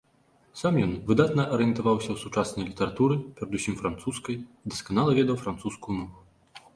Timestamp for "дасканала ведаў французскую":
4.73-5.93